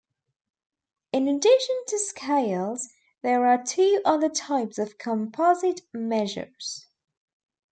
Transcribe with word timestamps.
In 1.11 1.27
addition 1.27 1.75
to 1.89 1.99
scales, 1.99 2.89
there 3.21 3.45
are 3.45 3.63
two 3.63 4.01
other 4.03 4.29
types 4.29 4.79
of 4.79 4.97
composite 4.97 5.81
measures. 5.93 6.87